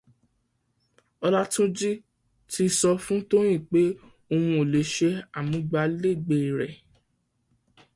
Ọlátúnjí 1.25 1.89
ti 2.51 2.63
sọ 2.79 2.89
fún 3.03 3.19
Tóyìn 3.29 3.61
pé 3.69 3.81
òun 4.33 4.51
ò 4.59 4.63
le 4.71 4.79
̀ṣe 4.85 5.09
amúgbálẹ́gbẹ 5.37 6.37
rẹ̀. 6.57 6.73